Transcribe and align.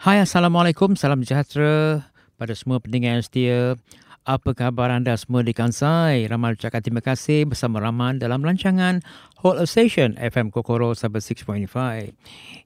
Hai 0.00 0.16
Assalamualaikum, 0.24 0.96
salam 0.96 1.20
sejahtera 1.20 2.08
pada 2.40 2.56
semua 2.56 2.80
pendengar 2.80 3.20
yang 3.20 3.20
setia. 3.20 3.76
Apa 4.24 4.56
khabar 4.56 4.88
anda 4.88 5.12
semua 5.12 5.44
di 5.44 5.52
Kansai? 5.52 6.24
Ramal 6.24 6.56
ucapkan 6.56 6.80
terima 6.80 7.04
kasih 7.04 7.44
bersama 7.44 7.84
Rahman 7.84 8.16
dalam 8.16 8.40
rancangan 8.40 9.04
Whole 9.44 9.60
of 9.60 9.68
Station 9.68 10.16
FM 10.16 10.56
Kokoro 10.56 10.96
6.5. 10.96 11.44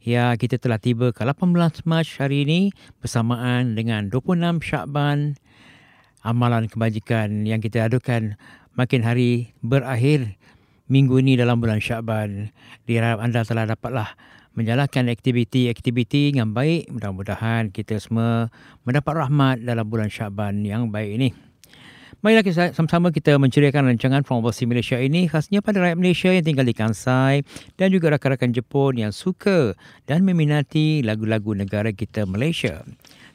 Ya, 0.07 0.31
kita 0.39 0.63
telah 0.63 0.79
tiba 0.79 1.11
ke 1.11 1.27
18 1.27 1.83
Mac 1.83 2.07
hari 2.23 2.47
ini 2.47 2.71
bersamaan 3.03 3.75
dengan 3.75 4.15
26 4.15 4.63
Syakban. 4.63 5.35
Amalan 6.23 6.71
kebajikan 6.71 7.51
yang 7.51 7.59
kita 7.59 7.91
adukan 7.91 8.39
makin 8.79 9.03
hari 9.03 9.51
berakhir 9.59 10.39
minggu 10.87 11.19
ini 11.19 11.35
dalam 11.35 11.59
bulan 11.59 11.83
Syakban. 11.83 12.55
Diharap 12.87 13.19
anda 13.19 13.43
telah 13.43 13.67
dapatlah 13.67 14.15
menjalankan 14.55 15.11
aktiviti-aktiviti 15.11 16.35
yang 16.35 16.55
baik. 16.55 16.91
Mudah-mudahan 16.91 17.75
kita 17.75 17.99
semua 17.99 18.49
mendapat 18.87 19.15
rahmat 19.27 19.63
dalam 19.63 19.87
bulan 19.87 20.11
Syaban 20.11 20.63
yang 20.63 20.89
baik 20.91 21.11
ini. 21.19 21.29
Marilah 22.25 22.41
kita 22.41 22.73
sama-sama 22.73 23.13
kita 23.13 23.37
menceriakan 23.37 23.93
rancangan 23.93 24.25
From 24.25 24.41
Overseas 24.41 24.65
Malaysia 24.65 24.97
ini 24.97 25.29
khasnya 25.29 25.61
pada 25.61 25.85
rakyat 25.85 25.99
Malaysia 26.01 26.33
yang 26.33 26.41
tinggal 26.41 26.65
di 26.65 26.73
Kansai 26.73 27.45
dan 27.77 27.93
juga 27.93 28.17
rakan-rakan 28.17 28.57
Jepun 28.57 28.97
yang 28.97 29.13
suka 29.13 29.77
dan 30.09 30.25
meminati 30.25 31.05
lagu-lagu 31.05 31.53
negara 31.53 31.93
kita 31.93 32.25
Malaysia. 32.25 32.81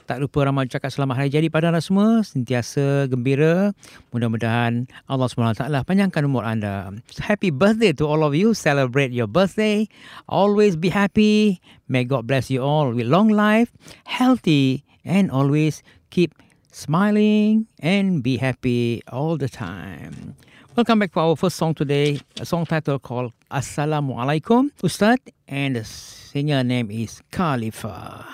Tak 0.10 0.18
lupa 0.18 0.42
ramai 0.42 0.66
cakap 0.66 0.90
selamat 0.90 1.22
hari 1.22 1.30
jadi 1.30 1.54
pada 1.54 1.70
anda 1.70 1.86
semua. 1.86 2.26
Sentiasa 2.26 3.06
gembira. 3.14 3.78
Mudah-mudahan 4.10 4.90
Allah 5.06 5.30
SWT 5.30 5.62
panjangkan 5.86 6.26
umur 6.26 6.50
anda. 6.50 6.90
Happy 7.22 7.54
birthday 7.54 7.94
to 7.94 8.10
all 8.10 8.26
of 8.26 8.34
you. 8.34 8.58
Celebrate 8.58 9.14
your 9.14 9.30
birthday. 9.30 9.86
Always 10.26 10.74
be 10.74 10.90
happy. 10.90 11.62
May 11.86 12.10
God 12.10 12.26
bless 12.26 12.50
you 12.50 12.66
all 12.66 12.90
with 12.90 13.06
long 13.06 13.30
life, 13.30 13.70
healthy, 14.10 14.82
and 15.06 15.30
always 15.30 15.86
keep 16.10 16.34
smiling 16.74 17.70
and 17.78 18.26
be 18.26 18.42
happy 18.42 19.06
all 19.14 19.38
the 19.38 19.46
time. 19.46 20.34
Welcome 20.74 21.06
back 21.06 21.14
to 21.14 21.22
our 21.22 21.38
first 21.38 21.62
song 21.62 21.78
today, 21.78 22.18
a 22.42 22.50
song 22.50 22.66
title 22.66 22.98
called 22.98 23.30
Assalamualaikum 23.54 24.74
Ustaz, 24.82 25.22
and 25.46 25.78
the 25.78 25.86
singer 25.86 26.66
name 26.66 26.90
is 26.90 27.22
Khalifa. 27.30 28.26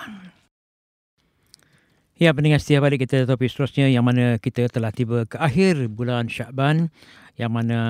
Ya, 2.16 2.32
pendengar 2.32 2.64
setiap 2.64 2.88
balik 2.88 3.04
kita 3.04 3.28
topik 3.28 3.52
seterusnya 3.52 3.92
yang 3.92 4.00
mana 4.00 4.40
kita 4.40 4.72
telah 4.72 4.88
tiba 4.88 5.28
ke 5.28 5.36
akhir 5.36 5.92
bulan 5.92 6.32
Syakban 6.32 6.88
yang 7.36 7.52
mana 7.52 7.80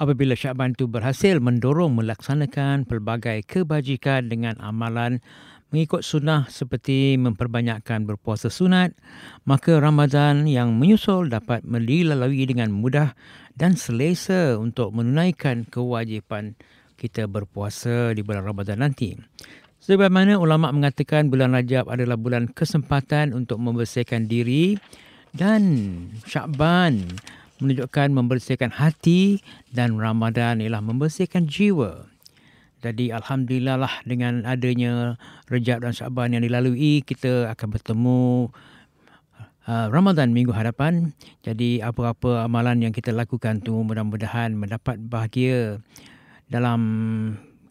apabila 0.00 0.32
Syakban 0.32 0.72
itu 0.72 0.88
berhasil 0.88 1.36
mendorong 1.36 1.92
melaksanakan 2.00 2.88
pelbagai 2.88 3.44
kebajikan 3.44 4.32
dengan 4.32 4.56
amalan 4.56 5.20
mengikut 5.68 6.00
sunnah 6.00 6.48
seperti 6.48 7.20
memperbanyakkan 7.20 8.08
berpuasa 8.08 8.48
sunat, 8.48 8.96
maka 9.44 9.84
Ramadan 9.84 10.48
yang 10.48 10.72
menyusul 10.72 11.28
dapat 11.28 11.60
dilalui 11.60 12.48
dengan 12.48 12.72
mudah 12.72 13.12
dan 13.52 13.76
selesa 13.76 14.56
untuk 14.56 14.96
menunaikan 14.96 15.68
kewajipan 15.68 16.56
kita 16.96 17.28
berpuasa 17.28 18.16
di 18.16 18.24
bulan 18.24 18.48
Ramadan 18.48 18.80
nanti. 18.80 19.12
Sebagaimana 19.86 20.34
ulama 20.42 20.74
mengatakan 20.74 21.30
bulan 21.30 21.54
Rajab 21.54 21.86
adalah 21.86 22.18
bulan 22.18 22.50
kesempatan 22.50 23.30
untuk 23.30 23.62
membersihkan 23.62 24.26
diri 24.26 24.74
dan 25.30 25.62
Syakban 26.26 27.06
menunjukkan 27.62 28.10
membersihkan 28.10 28.74
hati 28.74 29.38
dan 29.70 29.94
Ramadan 29.94 30.58
ialah 30.58 30.82
membersihkan 30.82 31.46
jiwa. 31.46 32.02
Jadi 32.82 33.14
alhamdulillah 33.14 33.78
lah 33.78 33.94
dengan 34.02 34.42
adanya 34.42 35.22
Rajab 35.46 35.86
dan 35.86 35.94
Syakban 35.94 36.34
yang 36.34 36.42
dilalui 36.42 37.06
kita 37.06 37.54
akan 37.54 37.68
bertemu 37.78 38.50
uh, 39.70 39.86
Ramadan 39.94 40.34
minggu 40.34 40.50
hadapan. 40.50 41.14
Jadi 41.46 41.78
apa-apa 41.78 42.42
amalan 42.42 42.90
yang 42.90 42.90
kita 42.90 43.14
lakukan 43.14 43.62
tu 43.62 43.86
mudah-mudahan 43.86 44.50
mendapat 44.50 44.98
bahagia 44.98 45.78
dalam 46.50 46.82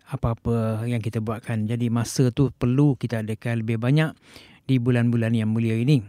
apa-apa 0.10 0.86
yang 0.86 1.02
kita 1.02 1.22
buatkan. 1.22 1.66
Jadi 1.66 1.90
masa 1.90 2.30
tu 2.30 2.54
perlu 2.54 2.94
kita 2.98 3.26
adakan 3.26 3.66
lebih 3.66 3.82
banyak 3.82 4.14
di 4.66 4.78
bulan-bulan 4.78 5.34
yang 5.34 5.50
mulia 5.50 5.78
ini. 5.78 6.02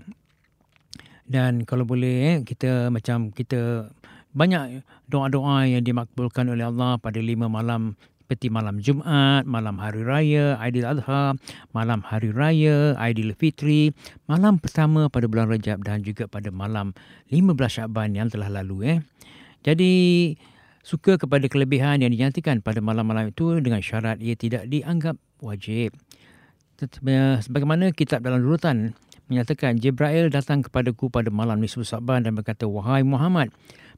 Dan 1.27 1.67
kalau 1.67 1.83
boleh 1.83 2.39
eh, 2.39 2.39
kita 2.47 2.89
macam 2.95 3.35
kita 3.35 3.91
banyak 4.37 4.85
doa-doa 5.09 5.67
yang 5.67 5.83
dimakbulkan 5.83 6.47
oleh 6.47 6.69
Allah 6.69 7.01
pada 7.01 7.19
lima 7.19 7.49
malam 7.49 7.99
seperti 8.27 8.51
malam 8.51 8.83
Jumaat, 8.83 9.47
malam 9.47 9.79
Hari 9.79 10.03
Raya, 10.03 10.59
Aidil 10.59 10.83
Adha, 10.83 11.39
malam 11.71 12.03
Hari 12.03 12.35
Raya, 12.35 12.99
Aidil 12.99 13.31
Fitri, 13.39 13.95
malam 14.27 14.59
pertama 14.59 15.06
pada 15.06 15.31
bulan 15.31 15.47
Rajab 15.47 15.79
dan 15.87 16.03
juga 16.03 16.27
pada 16.27 16.51
malam 16.51 16.91
15 17.31 17.55
Syaban 17.71 18.19
yang 18.19 18.27
telah 18.27 18.51
lalu. 18.51 18.99
Eh. 18.99 18.99
Jadi 19.62 19.95
suka 20.87 21.19
kepada 21.19 21.51
kelebihan 21.51 21.99
yang 21.99 22.15
dinyatakan 22.15 22.63
pada 22.63 22.79
malam-malam 22.79 23.35
itu 23.35 23.59
dengan 23.59 23.83
syarat 23.83 24.23
ia 24.23 24.39
tidak 24.39 24.71
dianggap 24.71 25.19
wajib. 25.43 25.91
Sebagaimana 26.79 27.91
kitab 27.91 28.23
dalam 28.23 28.39
rurutan 28.47 28.95
menyatakan 29.27 29.83
Jibril 29.83 30.31
datang 30.31 30.63
kepadaku 30.63 31.11
pada 31.11 31.27
malam 31.35 31.59
nisfu 31.59 31.83
Saban 31.83 32.23
dan 32.23 32.39
berkata, 32.39 32.71
Wahai 32.71 33.03
Muhammad, 33.03 33.51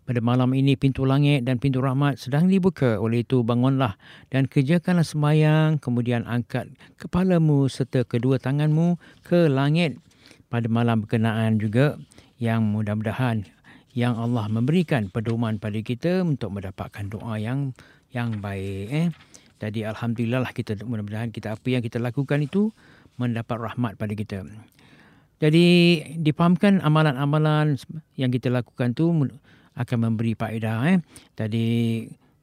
pada 0.09 0.25
malam 0.25 0.57
ini 0.57 0.81
pintu 0.81 1.05
langit 1.05 1.45
dan 1.45 1.61
pintu 1.61 1.85
rahmat 1.85 2.17
sedang 2.17 2.49
dibuka. 2.49 2.97
Oleh 2.97 3.21
itu 3.21 3.45
bangunlah 3.45 4.01
dan 4.33 4.49
kerjakanlah 4.49 5.05
semayang. 5.05 5.77
Kemudian 5.77 6.25
angkat 6.25 6.73
kepalamu 6.97 7.69
serta 7.69 8.09
kedua 8.09 8.41
tanganmu 8.41 8.97
ke 9.21 9.53
langit. 9.53 10.01
Pada 10.49 10.65
malam 10.73 11.05
berkenaan 11.05 11.61
juga 11.61 12.01
yang 12.41 12.65
mudah-mudahan 12.73 13.45
yang 13.97 14.17
Allah 14.17 14.47
memberikan 14.53 15.09
pedoman 15.09 15.57
pada 15.57 15.79
kita 15.81 16.25
untuk 16.25 16.57
mendapatkan 16.57 17.09
doa 17.09 17.41
yang 17.41 17.73
yang 18.13 18.41
baik 18.41 18.87
eh. 18.91 19.09
Jadi 19.59 19.83
alhamdulillah 19.83 20.41
lah 20.47 20.53
kita 20.55 20.79
mudah-mudahan 20.87 21.35
kita 21.35 21.59
apa 21.59 21.67
yang 21.67 21.83
kita 21.83 21.99
lakukan 21.99 22.39
itu 22.45 22.71
mendapat 23.19 23.59
rahmat 23.59 23.99
pada 23.99 24.15
kita. 24.15 24.47
Jadi 25.39 25.67
dipahamkan 26.19 26.83
amalan-amalan 26.83 27.79
yang 28.19 28.31
kita 28.31 28.51
lakukan 28.51 28.95
tu 28.95 29.11
akan 29.79 29.99
memberi 29.99 30.35
faedah 30.35 30.79
eh. 30.95 30.99
Jadi 31.35 31.67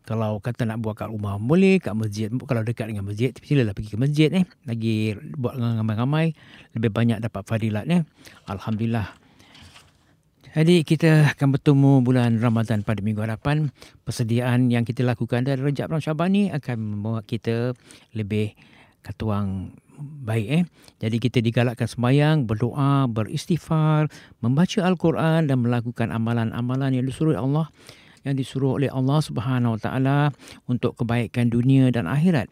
kalau 0.06 0.38
kata 0.38 0.70
nak 0.70 0.86
buat 0.86 0.94
kat 0.94 1.10
rumah 1.10 1.42
boleh, 1.42 1.82
kat 1.82 1.98
masjid 1.98 2.30
kalau 2.46 2.62
dekat 2.62 2.94
dengan 2.94 3.10
masjid 3.10 3.34
silalah 3.42 3.74
pergi 3.74 3.96
ke 3.96 4.00
masjid 4.00 4.30
eh. 4.32 4.46
Lagi 4.64 5.18
buat 5.36 5.58
dengan 5.58 5.82
ramai-ramai 5.82 6.36
lebih 6.78 6.92
banyak 6.94 7.20
dapat 7.20 7.44
fadilat 7.48 7.88
eh. 7.90 8.04
Alhamdulillah. 8.48 9.25
Jadi 10.56 10.88
kita 10.88 11.36
akan 11.36 11.60
bertemu 11.60 11.92
bulan 12.00 12.40
Ramadan 12.40 12.80
pada 12.80 13.04
minggu 13.04 13.20
hadapan. 13.20 13.76
Persediaan 14.08 14.72
yang 14.72 14.88
kita 14.88 15.04
lakukan 15.04 15.44
dari 15.44 15.60
Rejab 15.60 15.92
dan 15.92 16.00
Syaban 16.00 16.32
ni 16.32 16.48
akan 16.48 16.96
membuat 16.96 17.28
kita 17.28 17.76
lebih 18.16 18.56
katuang 19.04 19.76
baik 20.00 20.48
eh. 20.48 20.64
Jadi 21.04 21.20
kita 21.20 21.44
digalakkan 21.44 21.92
sembahyang, 21.92 22.48
berdoa, 22.48 23.04
beristighfar, 23.12 24.08
membaca 24.40 24.80
Al-Quran 24.88 25.52
dan 25.52 25.60
melakukan 25.60 26.16
amalan-amalan 26.16 27.04
yang 27.04 27.04
disuruh 27.04 27.36
Allah 27.36 27.68
yang 28.24 28.40
disuruh 28.40 28.80
oleh 28.80 28.88
Allah 28.88 29.20
Subhanahu 29.20 29.76
Wa 29.76 29.82
Taala 29.92 30.20
untuk 30.72 30.96
kebaikan 30.96 31.52
dunia 31.52 31.92
dan 31.92 32.08
akhirat. 32.08 32.48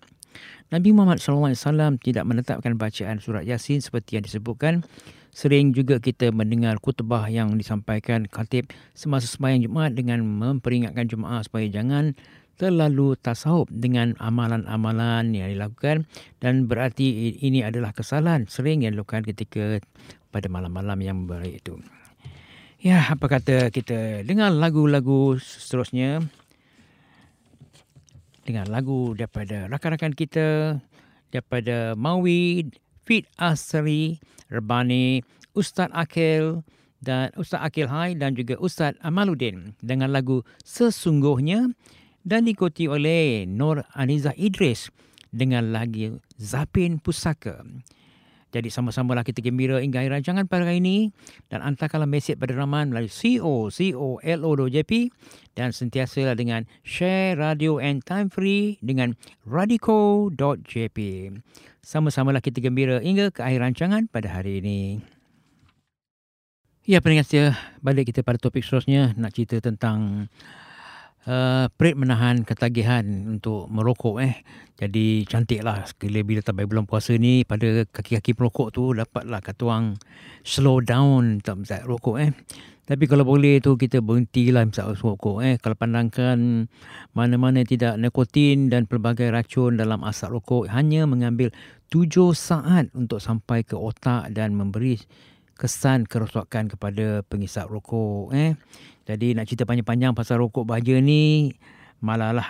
Nabi 0.75 0.91
Muhammad 0.91 1.23
SAW 1.23 1.97
tidak 2.03 2.27
menetapkan 2.27 2.75
bacaan 2.75 3.23
surat 3.23 3.47
Yasin 3.47 3.79
seperti 3.79 4.19
yang 4.19 4.27
disebutkan 4.27 4.83
Sering 5.33 5.73
juga 5.73 5.97
kita 5.97 6.29
mendengar 6.29 6.77
kutubah 6.77 7.25
yang 7.25 7.57
disampaikan 7.57 8.29
khatib 8.29 8.69
semasa 8.93 9.25
sembahyang 9.25 9.65
Jumaat 9.65 9.97
dengan 9.97 10.21
memperingatkan 10.21 11.09
jemaah 11.09 11.41
supaya 11.41 11.65
jangan 11.73 12.13
terlalu 12.53 13.17
tasawuf 13.17 13.65
dengan 13.73 14.13
amalan-amalan 14.21 15.33
yang 15.33 15.49
dilakukan 15.49 16.05
dan 16.37 16.69
berarti 16.69 17.33
ini 17.41 17.65
adalah 17.65 17.97
kesalahan 17.97 18.45
sering 18.45 18.85
yang 18.85 18.93
dilakukan 18.93 19.25
ketika 19.25 19.81
pada 20.29 20.47
malam-malam 20.53 21.01
yang 21.01 21.25
baik 21.25 21.65
itu. 21.65 21.81
Ya, 22.77 23.01
apa 23.09 23.25
kata 23.25 23.73
kita 23.73 24.21
dengar 24.27 24.53
lagu-lagu 24.53 25.41
seterusnya 25.41 26.21
dengan 28.43 28.69
lagu 28.69 29.17
daripada 29.17 29.71
rakan-rakan 29.71 30.13
kita 30.13 30.77
daripada 31.31 31.97
Maui 31.97 32.69
Fit 33.03 33.27
Asri 33.35 34.19
Rebani, 34.47 35.21
Ustaz 35.53 35.91
Akil 35.91 36.63
dan 37.03 37.29
Ustaz 37.35 37.59
Akil 37.59 37.91
Hai 37.91 38.15
dan 38.15 38.33
juga 38.33 38.55
Ustaz 38.57 38.95
Amaluddin 39.03 39.75
dengan 39.83 40.09
lagu 40.15 40.41
Sesungguhnya 40.63 41.71
dan 42.23 42.47
diikuti 42.47 42.87
oleh 42.87 43.43
Nur 43.43 43.83
Aniza 43.91 44.31
Idris 44.39 44.87
dengan 45.29 45.75
lagu 45.75 46.23
Zapin 46.39 47.03
Pusaka. 47.03 47.59
Jadi 48.53 48.69
sama-samalah 48.69 49.25
kita 49.25 49.41
gembira 49.41 49.81
hingga 49.81 50.05
akhir 50.05 50.13
rancangan 50.21 50.45
pada 50.45 50.69
hari 50.69 50.77
ini 50.77 51.09
dan 51.49 51.65
hantarkanlah 51.65 52.05
mesej 52.05 52.37
pada 52.37 52.53
Rahman 52.53 52.93
melalui 52.93 53.09
co.co.lo.jp 53.09 54.91
dan 55.57 55.73
sentiasa 55.73 56.37
dengan 56.37 56.69
share 56.85 57.33
radio 57.33 57.81
and 57.81 58.05
time 58.05 58.29
free 58.29 58.77
dengan 58.85 59.17
radico.jp. 59.49 60.97
Sama-samalah 61.83 62.39
kita 62.39 62.63
gembira 62.63 63.03
hingga 63.03 63.27
ke 63.27 63.43
akhir 63.43 63.59
rancangan 63.59 64.07
pada 64.07 64.31
hari 64.31 64.63
ini. 64.63 65.03
Ya, 66.87 67.03
pendengar 67.03 67.27
setia, 67.27 67.59
balik 67.83 68.07
kita 68.07 68.23
pada 68.23 68.39
topik 68.39 68.63
seterusnya 68.63 69.11
nak 69.19 69.35
cerita 69.35 69.59
tentang 69.59 70.31
uh, 71.27 71.67
perit 71.75 71.99
menahan 71.99 72.47
ketagihan 72.47 73.03
untuk 73.27 73.67
merokok 73.67 74.23
eh. 74.23 74.47
Jadi 74.79 75.27
cantiklah 75.27 75.83
sekali 75.83 76.23
bila 76.23 76.39
tabai 76.39 76.63
bulan 76.63 76.87
puasa 76.87 77.19
ni 77.19 77.43
pada 77.43 77.83
kaki-kaki 77.83 78.31
perokok 78.31 78.71
tu 78.71 78.95
dapatlah 78.95 79.43
kata 79.43 79.61
orang 79.67 79.99
slow 80.47 80.79
down 80.79 81.43
tak 81.43 81.83
rokok 81.83 82.15
eh. 82.23 82.31
Tapi 82.83 83.07
kalau 83.07 83.23
boleh 83.23 83.63
tu 83.63 83.79
kita 83.79 84.03
berhentilah 84.03 84.67
misalnya 84.67 84.99
rokok 84.99 85.39
eh. 85.39 85.55
Kalau 85.55 85.79
pandangkan 85.79 86.67
mana-mana 87.15 87.63
tidak 87.63 87.95
nikotin 87.95 88.67
dan 88.67 88.91
pelbagai 88.91 89.31
racun 89.31 89.79
dalam 89.79 90.03
asap 90.03 90.35
rokok 90.35 90.67
hanya 90.67 91.07
mengambil 91.07 91.47
tujuh 91.87 92.35
saat 92.35 92.91
untuk 92.91 93.23
sampai 93.23 93.63
ke 93.63 93.79
otak 93.79 94.35
dan 94.35 94.51
memberi 94.51 94.99
kesan 95.55 96.03
kerosakan 96.03 96.67
kepada 96.67 97.23
pengisap 97.23 97.71
rokok 97.71 98.35
eh. 98.35 98.59
Jadi 99.07 99.31
nak 99.31 99.47
cerita 99.47 99.63
panjang-panjang 99.63 100.11
pasal 100.11 100.43
rokok 100.43 100.67
bahagia 100.67 100.99
ni 100.99 101.55
malahlah 102.03 102.43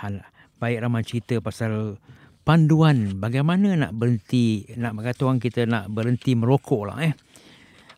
baik 0.58 0.82
ramai 0.82 1.06
cerita 1.06 1.38
pasal 1.38 1.94
panduan 2.42 3.22
bagaimana 3.22 3.78
nak 3.78 3.94
berhenti 3.94 4.66
nak 4.74 4.98
kata 4.98 5.30
orang 5.30 5.38
kita 5.38 5.62
nak 5.62 5.94
berhenti 5.94 6.34
merokok 6.34 6.90
lah 6.90 6.98
eh. 7.06 7.14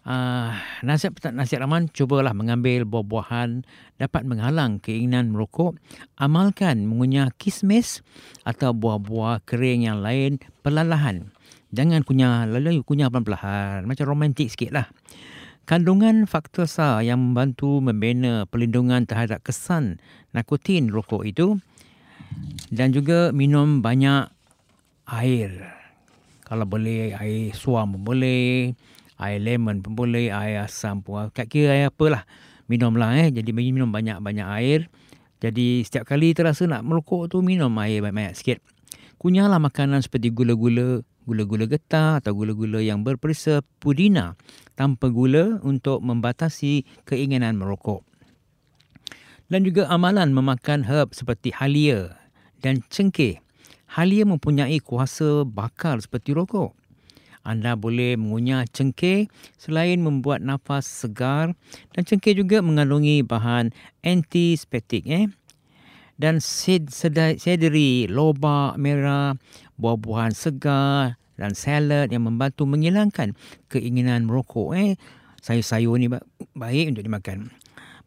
Uh, 0.06 0.54
nasihat 0.86 1.34
nasihat 1.34 1.66
Rahman 1.66 1.90
cubalah 1.90 2.30
mengambil 2.30 2.86
buah-buahan 2.86 3.66
dapat 3.98 4.22
menghalang 4.22 4.78
keinginan 4.78 5.34
merokok. 5.34 5.74
Amalkan 6.14 6.86
mengunyah 6.86 7.34
kismis 7.34 8.06
atau 8.46 8.70
buah-buah 8.70 9.42
kering 9.42 9.90
yang 9.90 9.98
lain 9.98 10.38
perlahan 10.62 11.34
jangan 11.74 12.06
kunyah 12.06 12.46
lalu 12.46 12.80
kunyah 12.86 13.10
perlahan 13.10 13.84
macam 13.84 14.06
romantik 14.06 14.48
sikit 14.48 14.70
lah 14.72 14.86
kandungan 15.66 16.24
faktor 16.30 16.70
sa 16.70 17.02
yang 17.02 17.18
membantu 17.18 17.82
membina 17.82 18.46
perlindungan 18.46 19.02
terhadap 19.04 19.42
kesan 19.42 19.98
nikotin 20.30 20.94
rokok 20.94 21.26
itu 21.26 21.58
dan 22.70 22.90
juga 22.90 23.30
minum 23.30 23.82
banyak 23.82 24.30
air. 25.06 25.74
Kalau 26.46 26.62
boleh 26.62 27.14
air 27.18 27.50
suam 27.54 27.98
boleh 27.98 28.74
air 29.16 29.40
lemon 29.40 29.80
pun 29.80 29.96
boleh, 29.96 30.28
air 30.32 30.64
asam 30.64 31.00
pun. 31.00 31.32
Kat 31.32 31.48
kira 31.48 31.72
air 31.72 31.88
apalah. 31.88 32.28
Minumlah 32.68 33.26
eh. 33.26 33.28
Jadi 33.32 33.50
minum 33.52 33.88
banyak-banyak 33.88 34.48
air. 34.60 34.90
Jadi 35.40 35.84
setiap 35.84 36.08
kali 36.08 36.32
terasa 36.32 36.64
nak 36.64 36.84
merokok 36.84 37.32
tu 37.32 37.40
minum 37.40 37.72
air 37.80 38.04
banyak-banyak 38.04 38.36
sikit. 38.36 38.58
Kunyahlah 39.16 39.56
makanan 39.56 40.04
seperti 40.04 40.28
gula-gula, 40.28 41.00
gula-gula 41.24 41.64
getah 41.64 42.20
atau 42.20 42.36
gula-gula 42.36 42.84
yang 42.84 43.00
berperisa 43.00 43.64
pudina 43.80 44.36
tanpa 44.76 45.08
gula 45.08 45.56
untuk 45.64 46.04
membatasi 46.04 46.84
keinginan 47.08 47.56
merokok. 47.56 48.04
Dan 49.48 49.64
juga 49.64 49.88
amalan 49.88 50.36
memakan 50.36 50.84
herb 50.84 51.16
seperti 51.16 51.48
halia 51.56 52.20
dan 52.60 52.84
cengkeh. 52.92 53.40
Halia 53.88 54.28
mempunyai 54.28 54.76
kuasa 54.84 55.48
bakar 55.48 55.96
seperti 56.04 56.36
rokok. 56.36 56.75
Anda 57.46 57.78
boleh 57.78 58.18
mengunyah 58.18 58.66
cengkeh 58.66 59.30
selain 59.54 60.02
membuat 60.02 60.42
nafas 60.42 60.82
segar 60.82 61.54
dan 61.94 62.02
cengkeh 62.02 62.34
juga 62.34 62.58
mengandungi 62.58 63.22
bahan 63.22 63.70
antiseptik 64.02 65.06
eh. 65.06 65.30
Dan 66.18 66.42
sederi, 66.42 68.08
lobak 68.10 68.80
merah, 68.80 69.38
buah-buahan 69.78 70.34
segar 70.34 71.20
dan 71.38 71.52
salad 71.54 72.10
yang 72.10 72.26
membantu 72.26 72.66
menghilangkan 72.66 73.38
keinginan 73.70 74.26
merokok 74.26 74.74
eh. 74.74 74.90
Sayur-sayur 75.38 76.02
ni 76.02 76.10
baik 76.58 76.90
untuk 76.90 77.06
dimakan. 77.06 77.54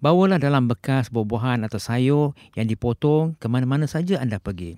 Bawalah 0.03 0.39
dalam 0.39 0.67
bekas 0.67 1.07
buah-buahan 1.07 1.63
atau 1.63 1.79
sayur 1.79 2.35
yang 2.59 2.67
dipotong 2.67 3.39
ke 3.39 3.47
mana-mana 3.47 3.87
saja 3.87 4.19
anda 4.19 4.39
pergi. 4.39 4.75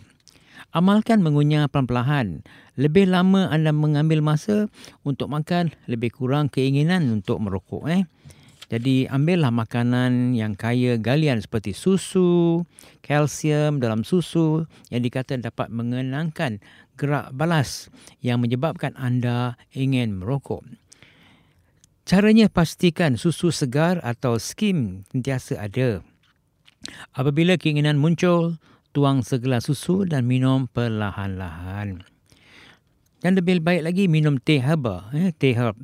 Amalkan 0.69 1.25
mengunyah 1.25 1.65
pelan-pelan. 1.65 2.45
Lebih 2.77 3.09
lama 3.09 3.49
anda 3.49 3.73
mengambil 3.73 4.21
masa 4.21 4.69
untuk 5.01 5.33
makan, 5.33 5.73
lebih 5.89 6.13
kurang 6.13 6.53
keinginan 6.53 7.09
untuk 7.09 7.41
merokok. 7.41 7.89
Eh? 7.89 8.05
Jadi 8.71 9.03
ambillah 9.03 9.51
makanan 9.51 10.31
yang 10.31 10.55
kaya 10.55 10.95
galian 10.95 11.43
seperti 11.43 11.75
susu, 11.75 12.63
kalsium 13.03 13.83
dalam 13.83 14.07
susu 14.07 14.63
yang 14.87 15.03
dikata 15.03 15.35
dapat 15.35 15.67
mengenangkan 15.67 16.63
gerak 16.95 17.35
balas 17.35 17.91
yang 18.23 18.39
menyebabkan 18.39 18.95
anda 18.95 19.59
ingin 19.75 20.15
merokok. 20.15 20.63
Caranya 22.07 22.47
pastikan 22.47 23.19
susu 23.19 23.51
segar 23.51 23.99
atau 24.07 24.39
skim 24.39 25.03
sentiasa 25.11 25.59
ada. 25.59 25.99
Apabila 27.11 27.59
keinginan 27.59 27.99
muncul, 27.99 28.55
tuang 28.91 29.23
segelas 29.23 29.67
susu 29.67 30.03
dan 30.03 30.27
minum 30.27 30.67
perlahan-lahan. 30.67 32.03
Dan 33.21 33.31
lebih 33.37 33.61
baik 33.61 33.85
lagi 33.85 34.05
minum 34.09 34.41
teh 34.41 34.57
herba, 34.57 35.07
eh, 35.13 35.31
teh 35.31 35.53
herb. 35.53 35.77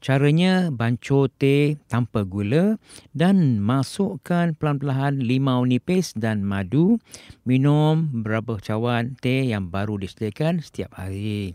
Caranya 0.00 0.72
bancuh 0.72 1.28
teh 1.28 1.76
tanpa 1.92 2.24
gula 2.24 2.80
dan 3.12 3.60
masukkan 3.60 4.56
pelan-pelan 4.56 5.20
limau 5.20 5.60
nipis 5.68 6.16
dan 6.16 6.40
madu. 6.40 6.96
Minum 7.44 8.08
beberapa 8.08 8.56
cawan 8.56 9.12
teh 9.20 9.52
yang 9.52 9.68
baru 9.68 10.00
disediakan 10.00 10.64
setiap 10.64 10.96
hari. 10.96 11.52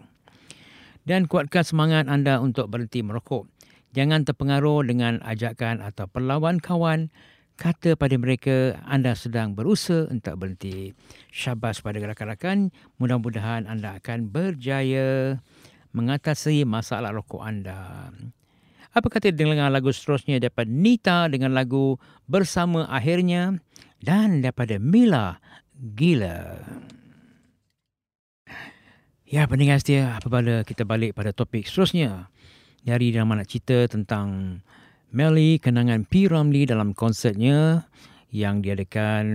Dan 1.10 1.26
kuatkan 1.26 1.66
semangat 1.66 2.06
anda 2.06 2.38
untuk 2.38 2.70
berhenti 2.70 3.02
merokok. 3.02 3.50
Jangan 3.98 4.30
terpengaruh 4.30 4.86
dengan 4.86 5.24
ajakan 5.26 5.82
atau 5.82 6.06
perlawan 6.06 6.62
kawan 6.62 7.10
kata 7.56 7.96
pada 7.96 8.16
mereka 8.20 8.80
anda 8.84 9.16
sedang 9.16 9.56
berusaha 9.56 10.12
untuk 10.12 10.36
berhenti. 10.40 10.92
Syabas 11.32 11.80
pada 11.80 12.00
rakan-rakan, 12.04 12.72
mudah-mudahan 13.00 13.68
anda 13.68 14.00
akan 14.00 14.32
berjaya 14.32 15.40
mengatasi 15.96 16.68
masalah 16.68 17.16
rokok 17.16 17.40
anda. 17.40 18.12
Apa 18.96 19.12
kata 19.12 19.36
dengan 19.36 19.68
lagu 19.72 19.92
seterusnya 19.92 20.40
daripada 20.40 20.72
Nita 20.72 21.28
dengan 21.28 21.52
lagu 21.52 22.00
Bersama 22.32 22.88
Akhirnya 22.88 23.60
dan 24.00 24.40
daripada 24.40 24.80
Mila 24.80 25.40
Gila. 25.76 26.64
Ya, 29.28 29.44
pendengar 29.52 29.84
setia, 29.84 30.16
apabila 30.16 30.64
kita 30.64 30.88
balik 30.88 31.18
pada 31.18 31.36
topik 31.36 31.68
seterusnya. 31.68 32.32
Dari 32.86 33.12
dalam 33.12 33.34
nak 33.34 33.50
cerita 33.50 33.90
tentang 33.90 34.62
Melly 35.14 35.62
kenangan 35.62 36.08
P. 36.08 36.26
Ramlee 36.26 36.70
dalam 36.70 36.96
konsertnya 36.96 37.90
yang 38.34 38.66
diadakan 38.66 39.26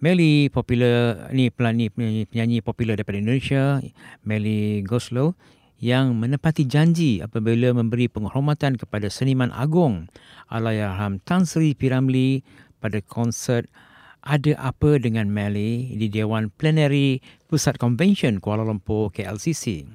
Melly 0.00 0.48
popular 0.48 1.28
ni 1.28 1.52
pelani 1.52 1.92
penyanyi 1.92 2.64
popular 2.64 2.96
daripada 2.96 3.20
Indonesia 3.20 3.84
Melly 4.24 4.80
Goslow 4.80 5.36
yang 5.80 6.16
menepati 6.16 6.64
janji 6.64 7.20
apabila 7.24 7.72
memberi 7.72 8.08
penghormatan 8.08 8.76
kepada 8.76 9.08
seniman 9.08 9.52
agung 9.52 10.08
Allahyarham 10.52 11.20
Tan 11.24 11.48
Sri 11.48 11.76
P. 11.76 11.92
Ramlee 11.92 12.44
pada 12.80 13.00
konsert 13.04 13.68
ada 14.20 14.52
apa 14.60 15.00
dengan 15.00 15.28
Melly 15.32 15.96
di 15.96 16.08
Dewan 16.12 16.52
Plenary 16.52 17.24
Pusat 17.48 17.80
Convention 17.80 18.40
Kuala 18.40 18.64
Lumpur 18.64 19.08
KLCC. 19.12 19.88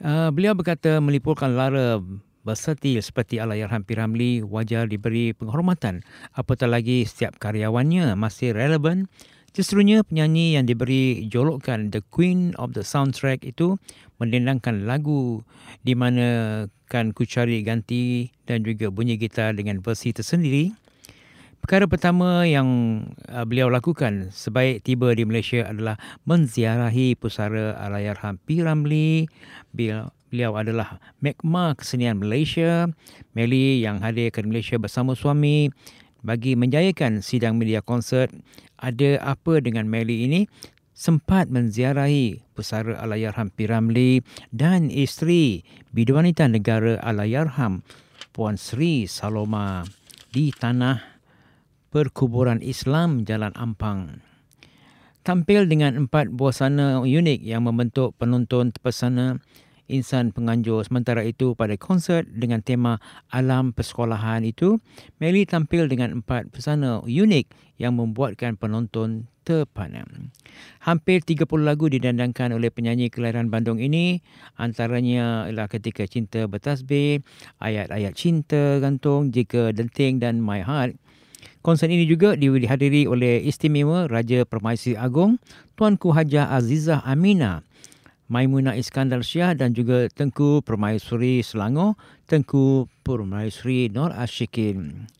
Uh, 0.00 0.32
beliau 0.34 0.56
berkata 0.56 0.98
melipurkan 0.98 1.54
lara 1.54 2.00
bersetil 2.46 3.00
seperti 3.04 3.38
Allahyarham 3.38 3.84
Piramli 3.84 4.40
wajar 4.40 4.88
diberi 4.88 5.36
penghormatan 5.36 6.04
apatah 6.32 6.66
lagi 6.66 7.04
setiap 7.04 7.36
karyawannya 7.36 8.16
masih 8.16 8.56
relevan 8.56 9.10
Justrunya 9.50 10.06
penyanyi 10.06 10.54
yang 10.54 10.62
diberi 10.62 11.26
jolokan 11.26 11.90
The 11.90 12.06
Queen 12.14 12.54
of 12.54 12.70
the 12.70 12.86
Soundtrack 12.86 13.42
itu 13.42 13.82
mendendangkan 14.22 14.86
lagu 14.86 15.42
di 15.82 15.98
mana 15.98 16.70
kan 16.86 17.10
ku 17.10 17.26
cari 17.26 17.58
ganti 17.66 18.30
dan 18.46 18.62
juga 18.62 18.94
bunyi 18.94 19.18
gitar 19.18 19.58
dengan 19.58 19.82
versi 19.82 20.14
tersendiri. 20.14 20.70
Perkara 21.58 21.90
pertama 21.90 22.46
yang 22.46 23.02
uh, 23.26 23.42
beliau 23.42 23.66
lakukan 23.66 24.30
sebaik 24.30 24.86
tiba 24.86 25.10
di 25.18 25.26
Malaysia 25.26 25.66
adalah 25.66 25.98
menziarahi 26.30 27.18
pusara 27.18 27.74
Allahyarham 27.74 28.38
P. 28.46 28.62
Ramlee. 28.62 29.26
Beliau 30.30 30.54
adalah 30.54 31.02
Megma 31.18 31.74
Kesenian 31.74 32.22
Malaysia, 32.22 32.86
Meli 33.34 33.82
yang 33.82 33.98
hadir 33.98 34.30
ke 34.30 34.46
Malaysia 34.46 34.78
bersama 34.78 35.18
suami 35.18 35.74
bagi 36.22 36.54
menjayakan 36.54 37.18
sidang 37.18 37.58
media 37.58 37.82
konsert. 37.82 38.30
Ada 38.78 39.18
Apa 39.26 39.58
Dengan 39.58 39.90
Meli 39.90 40.30
ini? 40.30 40.46
Sempat 40.94 41.50
menziarahi 41.50 42.46
pusara 42.54 42.94
Allahyarham 43.02 43.50
Piramli 43.50 44.22
dan 44.54 44.86
isteri 44.86 45.66
Biduanita 45.90 46.46
Negara 46.46 47.00
Allahyarham 47.02 47.82
Puan 48.30 48.54
Sri 48.54 49.10
Saloma 49.10 49.82
di 50.30 50.54
tanah 50.54 51.00
perkuburan 51.90 52.62
Islam 52.62 53.26
Jalan 53.26 53.50
Ampang. 53.58 54.22
tampil 55.20 55.68
dengan 55.68 56.06
empat 56.06 56.32
busana 56.32 57.04
unik 57.04 57.44
yang 57.44 57.64
membentuk 57.64 58.16
penonton 58.16 58.72
terpesona 58.72 59.40
insan 59.90 60.30
penganjur. 60.30 60.86
Sementara 60.86 61.26
itu 61.26 61.58
pada 61.58 61.74
konsert 61.74 62.30
dengan 62.30 62.62
tema 62.62 63.02
alam 63.34 63.74
persekolahan 63.74 64.46
itu, 64.46 64.78
Melly 65.18 65.44
tampil 65.44 65.90
dengan 65.90 66.22
empat 66.22 66.54
pesana 66.54 67.02
unik 67.02 67.76
yang 67.82 67.98
membuatkan 67.98 68.54
penonton 68.54 69.26
terpana. 69.42 70.06
Hampir 70.86 71.26
30 71.26 71.44
lagu 71.66 71.90
didandangkan 71.90 72.54
oleh 72.54 72.70
penyanyi 72.70 73.10
kelahiran 73.10 73.50
Bandung 73.50 73.82
ini, 73.82 74.22
antaranya 74.54 75.50
ialah 75.50 75.66
ketika 75.66 76.06
cinta 76.06 76.46
bertasbih, 76.46 77.26
ayat-ayat 77.58 78.14
cinta 78.14 78.78
gantung, 78.78 79.34
jika 79.34 79.74
denting 79.74 80.22
dan 80.22 80.38
my 80.38 80.62
heart. 80.62 80.94
Konsert 81.60 81.92
ini 81.92 82.08
juga 82.08 82.40
dihadiri 82.40 83.04
oleh 83.04 83.44
istimewa 83.44 84.08
Raja 84.08 84.48
Permaisuri 84.48 84.96
Agong 84.96 85.36
Tuanku 85.76 86.08
Hajah 86.08 86.56
Azizah 86.56 87.04
Aminah 87.04 87.60
Maimunah 88.30 88.78
Iskandar 88.78 89.26
Syah 89.26 89.58
dan 89.58 89.74
juga 89.74 90.06
Tengku 90.06 90.62
Permaisuri 90.62 91.42
Selangor, 91.42 91.98
Tengku 92.30 92.86
Permaisuri 93.02 93.90
Nur 93.90 94.14
Ashikin. 94.14 95.10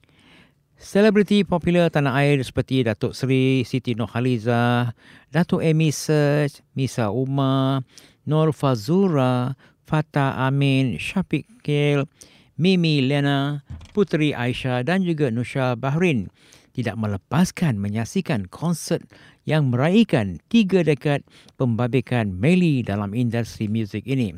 Selebriti 0.78 1.42
popular 1.42 1.90
tanah 1.90 2.22
air 2.22 2.38
seperti 2.40 2.86
Datuk 2.86 3.18
Seri 3.18 3.66
Siti 3.66 3.98
Nurhaliza, 3.98 4.94
Datuk 5.28 5.60
Amy 5.60 5.90
Search, 5.90 6.62
Misa 6.78 7.10
Umar, 7.10 7.82
Nur 8.30 8.54
Fazura, 8.54 9.58
Fatah 9.90 10.46
Amin, 10.46 10.94
Syafiq 10.94 11.66
Kil, 11.66 12.06
Mimi 12.54 13.02
Lena, 13.02 13.66
Puteri 13.90 14.30
Aisyah 14.30 14.86
dan 14.86 15.02
juga 15.02 15.34
Nusha 15.34 15.74
Bahrin 15.74 16.30
tidak 16.70 16.94
melepaskan 16.94 17.76
menyaksikan 17.76 18.46
konsert 18.46 19.02
yang 19.50 19.74
meraihkan 19.74 20.38
tiga 20.46 20.86
dekad 20.86 21.26
pembabikan 21.58 22.30
Melly 22.30 22.86
dalam 22.86 23.10
industri 23.18 23.66
muzik 23.66 24.06
ini. 24.06 24.30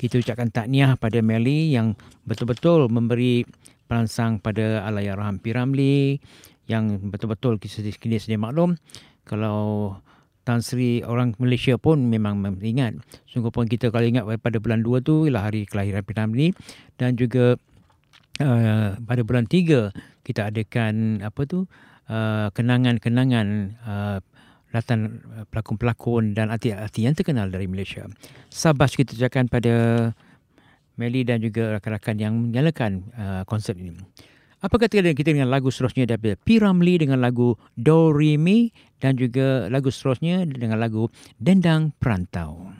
Kita 0.00 0.16
ucapkan 0.16 0.48
takniah 0.48 0.96
pada 0.96 1.20
Melly 1.20 1.76
yang 1.76 1.92
betul-betul 2.24 2.88
memberi 2.88 3.44
perangsang 3.84 4.40
pada 4.40 4.88
Allahyarham 4.88 5.36
Piramli 5.36 6.16
yang 6.64 7.12
betul-betul 7.12 7.60
kini 7.60 8.16
sedia 8.16 8.40
maklum 8.40 8.80
kalau 9.28 9.92
Tan 10.48 10.64
Sri 10.64 11.04
orang 11.04 11.36
Malaysia 11.36 11.76
pun 11.76 12.08
memang 12.08 12.40
ingat. 12.64 12.96
Sungguh 13.28 13.52
pun 13.52 13.68
kita 13.68 13.92
kalau 13.92 14.08
ingat 14.08 14.24
pada 14.40 14.56
bulan 14.56 14.80
2 14.80 15.04
tu 15.04 15.28
ialah 15.28 15.52
hari 15.52 15.68
kelahiran 15.68 16.00
Piramli 16.00 16.56
dan 16.96 17.20
juga 17.20 17.60
uh, 18.40 18.96
pada 18.96 19.20
bulan 19.28 19.44
3 19.44 20.24
kita 20.24 20.48
adakan 20.48 21.20
apa 21.20 21.44
tu 21.44 21.68
uh, 22.08 22.48
kenangan-kenangan 22.56 23.76
uh, 23.84 24.18
latan 24.72 25.24
uh, 25.32 25.44
pelakon-pelakon 25.48 26.36
dan 26.36 26.52
artis-artis 26.52 27.02
yang 27.02 27.16
terkenal 27.16 27.48
dari 27.48 27.64
Malaysia. 27.64 28.04
Sabas 28.52 28.92
kita 28.92 29.16
ucapkan 29.16 29.48
pada 29.48 29.74
Melly 30.98 31.22
dan 31.22 31.38
juga 31.40 31.78
rakan-rakan 31.78 32.16
yang 32.18 32.34
menyalakan 32.36 33.06
uh, 33.14 33.42
konsert 33.46 33.78
ini. 33.78 33.94
Apa 34.58 34.74
kata 34.74 35.14
kita 35.14 35.30
dengan 35.30 35.54
lagu 35.54 35.70
seterusnya 35.70 36.10
daripada 36.10 36.34
P. 36.34 36.58
Ramlee 36.58 36.98
dengan 36.98 37.22
lagu 37.22 37.54
Do 37.78 38.10
Re 38.10 38.34
Mi 38.34 38.74
dan 38.98 39.14
juga 39.14 39.70
lagu 39.70 39.94
seterusnya 39.94 40.42
dengan 40.50 40.82
lagu 40.82 41.06
Dendang 41.38 41.94
Perantau. 42.02 42.74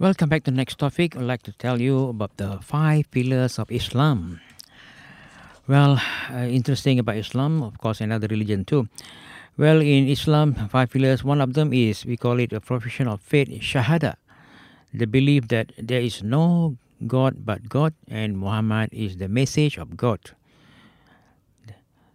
Welcome 0.00 0.32
back 0.32 0.48
to 0.48 0.50
the 0.50 0.56
next 0.56 0.80
topic. 0.80 1.12
I'd 1.12 1.28
like 1.28 1.44
to 1.44 1.52
tell 1.52 1.76
you 1.76 2.08
about 2.08 2.40
the 2.40 2.64
five 2.64 3.12
pillars 3.12 3.60
of 3.60 3.68
Islam. 3.68 4.40
Well, 5.70 6.02
uh, 6.34 6.50
interesting 6.50 6.98
about 6.98 7.14
Islam, 7.14 7.62
of 7.62 7.78
course, 7.78 8.00
another 8.00 8.26
religion 8.26 8.64
too. 8.64 8.88
Well, 9.56 9.80
in 9.80 10.08
Islam, 10.08 10.56
five 10.66 10.90
pillars, 10.90 11.22
one 11.22 11.40
of 11.40 11.54
them 11.54 11.72
is, 11.72 12.04
we 12.04 12.16
call 12.16 12.40
it 12.40 12.52
a 12.52 12.60
profession 12.60 13.06
of 13.06 13.20
faith, 13.20 13.46
shahada. 13.62 14.16
The 14.92 15.06
belief 15.06 15.46
that 15.46 15.70
there 15.78 16.00
is 16.00 16.24
no 16.24 16.76
God 17.06 17.46
but 17.46 17.68
God 17.68 17.94
and 18.08 18.36
Muhammad 18.36 18.90
is 18.90 19.18
the 19.18 19.28
message 19.28 19.78
of 19.78 19.96
God. 19.96 20.18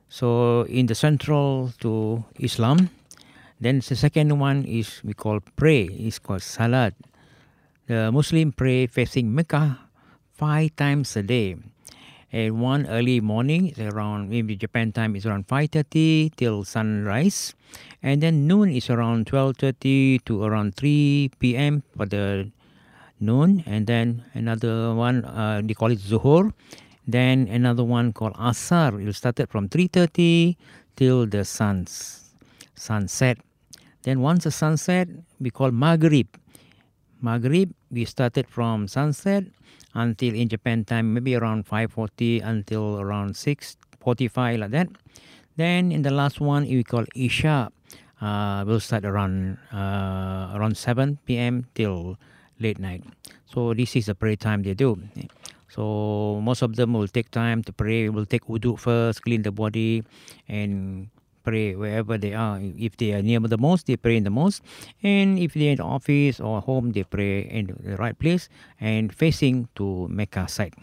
So, 0.09 0.63
in 0.63 0.87
the 0.87 0.95
central 0.95 1.71
to 1.79 2.25
Islam, 2.37 2.89
then 3.61 3.79
the 3.79 3.95
second 3.95 4.37
one 4.37 4.65
is 4.65 4.99
we 5.01 5.13
call 5.13 5.39
pray, 5.55 5.83
it's 5.83 6.19
called 6.19 6.41
salat. 6.41 6.93
The 7.87 8.11
Muslim 8.11 8.51
pray 8.51 8.87
facing 8.87 9.33
Mecca 9.33 9.79
five 10.33 10.75
times 10.75 11.15
a 11.15 11.23
day 11.23 11.55
and 12.35 12.59
one 12.59 12.85
early 12.87 13.21
morning 13.21 13.71
around 13.79 14.29
maybe 14.29 14.57
Japan 14.59 14.91
time 14.91 15.15
is 15.15 15.25
around 15.25 15.47
5:30 15.47 16.35
till 16.35 16.67
sunrise. 16.67 17.55
And 18.03 18.19
then 18.19 18.45
noon 18.45 18.75
is 18.75 18.91
around 18.91 19.31
12:30 19.31 20.19
to 20.27 20.43
around 20.43 20.75
3 20.75 21.31
p.m. 21.39 21.83
for 21.95 22.05
the 22.05 22.51
noon. 23.23 23.63
And 23.65 23.87
then 23.87 24.27
another 24.33 24.93
one 24.93 25.23
uh, 25.23 25.63
they 25.63 25.73
call 25.73 25.95
it 25.95 26.03
zuhur. 26.03 26.51
Then 27.07 27.47
another 27.47 27.87
one 27.87 28.11
called 28.11 28.35
asar. 28.35 28.99
It 28.99 29.15
started 29.15 29.47
from 29.47 29.69
3:30 29.69 30.59
till 30.99 31.25
the 31.25 31.47
sun's 31.47 32.35
sunset. 32.75 33.39
Then 34.03 34.19
once 34.19 34.43
the 34.43 34.51
sunset 34.51 35.07
we 35.39 35.55
call 35.55 35.71
maghrib. 35.71 36.27
Maghrib 37.23 37.71
we 37.89 38.03
started 38.03 38.51
from 38.51 38.91
sunset 38.91 39.47
until 39.95 40.35
in 40.35 40.49
Japan 40.49 40.85
time, 40.85 41.13
maybe 41.13 41.35
around 41.35 41.65
5.40 41.65 42.43
until 42.43 42.99
around 42.99 43.33
6.45 43.33 44.59
like 44.59 44.71
that. 44.71 44.87
Then 45.55 45.91
in 45.91 46.03
the 46.03 46.11
last 46.11 46.39
one, 46.39 46.63
we 46.63 46.83
call 46.83 47.05
Isha. 47.15 47.71
Uh, 48.21 48.63
will 48.65 48.79
start 48.79 49.03
around 49.03 49.57
uh, 49.73 50.55
around 50.55 50.77
7 50.77 51.19
p.m. 51.25 51.67
till 51.75 52.17
late 52.59 52.79
night. 52.79 53.03
So 53.45 53.73
this 53.73 53.95
is 53.95 54.05
the 54.05 54.15
prayer 54.15 54.35
time 54.35 54.63
they 54.63 54.73
do. 54.73 54.99
So 55.67 56.39
most 56.41 56.61
of 56.61 56.75
them 56.75 56.93
will 56.93 57.07
take 57.07 57.31
time 57.31 57.61
to 57.63 57.73
pray. 57.73 58.07
Will 58.07 58.25
take 58.25 58.47
wudu 58.47 58.79
first, 58.79 59.21
clean 59.23 59.43
the 59.43 59.51
body, 59.51 60.03
and 60.47 61.09
pray 61.45 61.75
wherever 61.75 62.17
they 62.17 62.33
are. 62.33 62.59
If 62.59 62.97
they 62.97 63.13
are 63.13 63.21
near 63.21 63.39
the 63.39 63.57
mosque, 63.57 63.85
they 63.85 63.95
pray 63.95 64.17
in 64.17 64.25
the 64.25 64.33
mosque. 64.33 64.63
And 65.03 65.37
if 65.37 65.53
they're 65.53 65.71
in 65.71 65.77
the 65.77 65.85
office 65.85 66.41
or 66.41 66.59
home, 66.59 66.91
they 66.91 67.03
pray 67.05 67.45
in 67.45 67.77
the 67.79 67.95
right 67.97 68.17
place 68.17 68.49
and 68.81 69.13
facing 69.13 69.69
to 69.75 70.07
Mecca 70.09 70.49
side. 70.49 70.73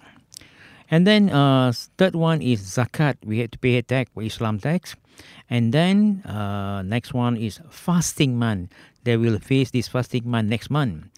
And 0.92 1.06
then 1.06 1.30
uh, 1.30 1.72
third 1.98 2.14
one 2.14 2.40
is 2.40 2.60
zakat. 2.60 3.16
We 3.24 3.40
have 3.40 3.50
to 3.52 3.58
pay 3.58 3.76
a 3.78 3.82
tax 3.82 4.10
Islam 4.20 4.60
tax. 4.60 4.94
And 5.50 5.72
then 5.72 6.22
uh, 6.24 6.82
next 6.82 7.12
one 7.12 7.36
is 7.36 7.60
fasting 7.70 8.38
month. 8.38 8.72
They 9.04 9.16
will 9.16 9.38
face 9.38 9.70
this 9.72 9.88
fasting 9.88 10.28
month 10.28 10.48
next 10.48 10.70
month. 10.70 11.08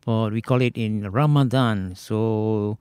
For 0.00 0.30
we 0.30 0.40
call 0.40 0.62
it 0.62 0.76
in 0.76 1.10
Ramadan. 1.12 1.94
So 1.94 2.78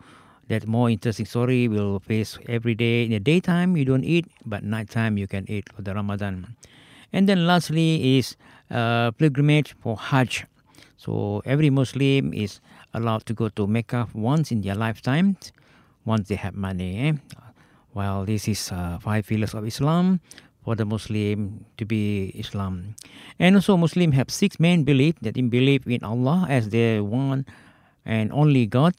that 0.48 0.68
more 0.68 0.89
interesting 0.89 1.25
story 1.25 1.68
will 1.68 2.00
face 2.00 2.38
every 2.48 2.75
day. 2.75 3.04
In 3.04 3.12
the 3.12 3.20
daytime, 3.20 3.75
you 3.75 3.86
don't 3.86 4.04
eat, 4.04 4.25
but 4.46 4.63
nighttime 4.63 5.18
you 5.18 5.27
can 5.27 5.50
eat 5.50 5.68
for 5.74 5.82
the 5.82 5.94
Ramadan. 5.94 6.56
And 7.12 7.27
then 7.27 7.48
lastly 7.48 8.18
is 8.18 8.36
uh, 8.72 9.12
pilgrimage 9.12 9.75
for 9.80 9.98
Hajj. 9.98 10.46
So 10.98 11.42
every 11.46 11.70
Muslim 11.70 12.34
is 12.34 12.60
allowed 12.94 13.25
to 13.27 13.34
go 13.34 13.50
to 13.50 13.68
Mecca 13.68 14.08
once 14.13 14.51
in 14.51 14.62
their 14.62 14.75
lifetime, 14.75 15.38
once 16.06 16.27
they 16.27 16.36
have 16.36 16.56
money. 16.56 17.08
Eh? 17.08 17.13
Well, 17.94 18.25
this 18.25 18.48
is 18.48 18.72
uh, 18.72 19.00
five 19.00 19.27
pillars 19.27 19.54
of 19.54 19.66
Islam 19.66 20.20
for 20.63 20.75
the 20.75 20.86
Muslim 20.86 21.66
to 21.77 21.86
be 21.86 22.32
Islam. 22.36 22.96
And 23.39 23.56
also 23.56 23.77
Muslim 23.77 24.12
have 24.12 24.30
six 24.30 24.60
main 24.60 24.84
beliefs 24.84 25.20
that 25.22 25.38
in 25.38 25.50
believe 25.50 25.88
in 25.88 26.04
Allah 26.04 26.46
as 26.50 26.70
their 26.70 27.04
one 27.04 27.46
and 28.06 28.32
only 28.32 28.66
God 28.66 28.96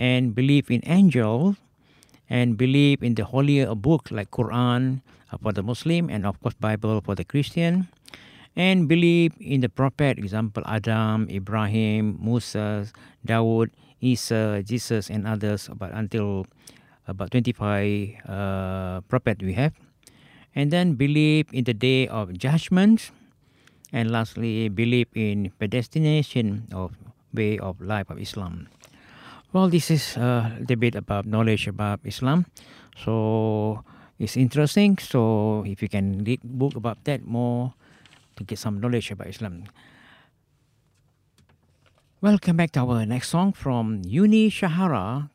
and 0.00 0.32
believe 0.32 0.72
in 0.72 0.80
angels 0.88 1.60
and 2.32 2.56
believe 2.56 3.04
in 3.04 3.20
the 3.20 3.28
holier 3.28 3.68
book 3.76 4.08
like 4.08 4.32
Quran 4.32 5.04
for 5.44 5.52
the 5.52 5.62
Muslim 5.62 6.08
and 6.08 6.24
of 6.24 6.40
course 6.40 6.56
Bible 6.56 7.04
for 7.04 7.12
the 7.14 7.24
Christian. 7.28 7.92
And 8.56 8.88
believe 8.88 9.36
in 9.38 9.60
the 9.60 9.68
prophet 9.68 10.16
example 10.16 10.64
Adam, 10.64 11.28
Ibrahim, 11.28 12.16
Musa, 12.16 12.88
Dawood, 13.28 13.76
Isa, 14.00 14.64
Jesus 14.64 15.12
and 15.12 15.28
others 15.28 15.68
but 15.76 15.92
until 15.92 16.48
about 17.06 17.30
25 17.36 18.24
uh, 18.24 19.00
prophet 19.04 19.44
we 19.44 19.52
have. 19.52 19.76
And 20.56 20.72
then 20.72 20.94
believe 20.96 21.46
in 21.52 21.68
the 21.68 21.76
day 21.76 22.08
of 22.08 22.32
judgment. 22.32 23.12
And 23.92 24.10
lastly 24.10 24.70
believe 24.70 25.10
in 25.14 25.50
predestination 25.58 26.70
of 26.72 26.94
way 27.34 27.58
of 27.58 27.80
life 27.82 28.08
of 28.08 28.22
Islam. 28.22 28.70
Well, 29.52 29.66
this 29.66 29.90
is 29.90 30.16
a 30.16 30.62
debate 30.62 30.94
about 30.94 31.26
knowledge 31.26 31.66
about 31.66 31.98
Islam. 32.06 32.46
So 32.94 33.82
it's 34.14 34.36
interesting. 34.36 34.94
So 35.02 35.64
if 35.66 35.82
you 35.82 35.88
can 35.88 36.22
read 36.22 36.38
book 36.44 36.76
about 36.76 37.02
that 37.10 37.26
more 37.26 37.74
to 38.36 38.44
get 38.44 38.62
some 38.62 38.78
knowledge 38.78 39.10
about 39.10 39.26
Islam. 39.26 39.64
Welcome 42.20 42.62
back 42.62 42.70
to 42.78 42.86
our 42.86 43.04
next 43.04 43.34
song 43.34 43.52
from 43.52 44.02
Yuni 44.06 44.50
Shahara, 44.50 45.30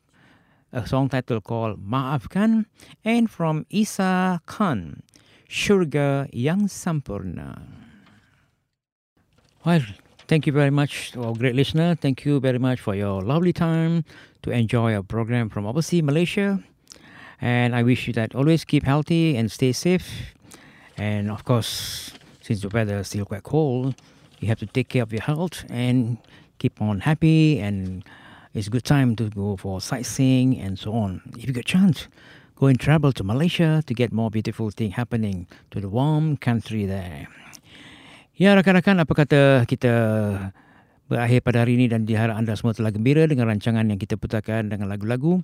a 0.72 0.88
song 0.88 1.10
title 1.10 1.42
called 1.42 1.84
Ma'afkan, 1.84 2.72
and 3.04 3.30
from 3.30 3.66
Isa 3.68 4.40
Khan, 4.46 5.04
syurga 5.50 6.30
yang 6.32 6.72
sempurna. 6.72 7.68
Well, 9.66 9.84
thank 10.28 10.48
you 10.48 10.54
very 10.54 10.70
much 10.70 11.12
to 11.12 11.24
our 11.24 11.34
great 11.34 11.56
listener. 11.56 11.96
Thank 11.96 12.26
you 12.26 12.40
very 12.40 12.60
much 12.60 12.80
for 12.80 12.96
your 12.96 13.22
lovely 13.22 13.54
time 13.54 14.04
to 14.44 14.52
enjoy 14.52 14.96
our 14.96 15.04
program 15.04 15.50
from 15.50 15.66
overseas 15.66 16.04
Malaysia. 16.04 16.64
And 17.42 17.76
I 17.76 17.84
wish 17.84 18.08
you 18.08 18.14
that 18.14 18.34
always 18.36 18.66
keep 18.66 18.84
healthy 18.84 19.36
and 19.36 19.52
stay 19.52 19.72
safe. 19.72 20.34
And 20.98 21.30
of 21.30 21.44
course, 21.44 22.12
since 22.42 22.62
the 22.62 22.70
weather 22.70 23.00
is 23.00 23.08
still 23.08 23.26
quite 23.26 23.44
cold, 23.44 23.96
you 24.40 24.48
have 24.48 24.60
to 24.60 24.66
take 24.66 24.90
care 24.90 25.04
of 25.04 25.12
your 25.12 25.22
health 25.22 25.66
and 25.70 26.18
keep 26.60 26.82
on 26.82 27.02
happy. 27.02 27.60
And 27.60 28.04
it's 28.54 28.68
a 28.68 28.70
good 28.70 28.86
time 28.86 29.16
to 29.18 29.30
go 29.30 29.58
for 29.58 29.82
sightseeing 29.82 30.60
and 30.60 30.80
so 30.80 30.94
on. 30.94 31.22
If 31.38 31.48
you 31.48 31.54
get 31.54 31.62
a 31.62 31.64
chance, 31.64 32.08
go 32.56 32.68
and 32.68 32.80
travel 32.80 33.12
to 33.14 33.24
Malaysia 33.24 33.84
to 33.86 33.94
get 33.94 34.12
more 34.12 34.32
beautiful 34.32 34.70
thing 34.70 34.92
happening 34.92 35.48
to 35.72 35.82
the 35.82 35.90
warm 35.90 36.38
country 36.38 36.86
there. 36.86 37.28
Ya 38.36 38.52
rakan-rakan 38.52 39.00
apa 39.00 39.14
kata 39.16 39.64
kita 39.64 39.94
berakhir 41.08 41.40
pada 41.40 41.64
hari 41.64 41.80
ini 41.80 41.88
dan 41.88 42.04
diharap 42.04 42.36
anda 42.36 42.52
semua 42.60 42.76
telah 42.76 42.92
gembira 42.92 43.24
dengan 43.32 43.48
rancangan 43.48 43.88
yang 43.88 43.96
kita 43.96 44.20
putarkan 44.20 44.68
dengan 44.68 44.92
lagu-lagu. 44.92 45.40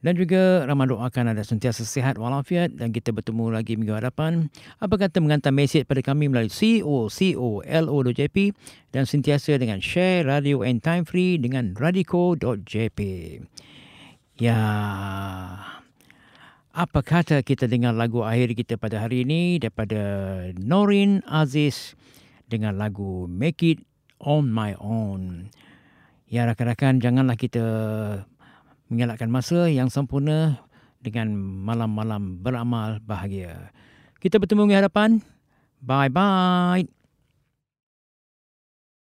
Dan 0.00 0.16
juga 0.16 0.64
ramai 0.64 0.88
doakan 0.88 1.36
anda 1.36 1.44
sentiasa 1.44 1.84
sihat 1.84 2.16
walafiat 2.16 2.80
dan 2.80 2.96
kita 2.96 3.12
bertemu 3.12 3.52
lagi 3.52 3.76
minggu 3.76 3.92
hadapan. 3.92 4.48
Apa 4.80 4.96
kata 4.96 5.20
mengantar 5.20 5.52
mesej 5.52 5.84
pada 5.84 6.00
kami 6.00 6.32
melalui 6.32 6.48
co.co.lo.jp 6.48 8.36
dan 8.92 9.04
sentiasa 9.04 9.60
dengan 9.60 9.84
share 9.84 10.24
radio 10.24 10.64
and 10.64 10.80
time 10.80 11.04
free 11.04 11.36
dengan 11.36 11.76
radiko.jp. 11.76 13.00
Ya, 14.40 14.60
apa 16.74 17.06
kata 17.06 17.46
kita 17.46 17.70
dengar 17.70 17.94
lagu 17.94 18.26
akhir 18.26 18.58
kita 18.58 18.74
pada 18.74 18.98
hari 18.98 19.22
ini 19.22 19.62
daripada 19.62 20.02
Norin 20.58 21.22
Aziz 21.22 21.94
dengan 22.50 22.74
lagu 22.74 23.30
Make 23.30 23.62
It 23.62 23.80
On 24.18 24.42
My 24.42 24.74
Own. 24.82 25.54
Ya 26.26 26.50
rakan-rakan 26.50 26.98
janganlah 26.98 27.38
kita 27.38 27.62
mengelakkan 28.90 29.30
masa 29.30 29.70
yang 29.70 29.86
sempurna 29.86 30.66
dengan 30.98 31.30
malam-malam 31.38 32.42
beramal 32.42 32.98
bahagia. 32.98 33.70
Kita 34.18 34.42
bertemu 34.42 34.66
di 34.66 34.74
hadapan. 34.74 35.22
Bye-bye. 35.78 36.93